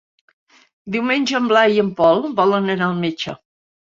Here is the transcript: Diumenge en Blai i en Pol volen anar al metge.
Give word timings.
Diumenge 0.95 1.35
en 1.41 1.49
Blai 1.51 1.77
i 1.77 1.83
en 1.83 1.91
Pol 2.01 2.25
volen 2.39 2.75
anar 2.77 2.87
al 2.87 2.99
metge. 3.05 3.37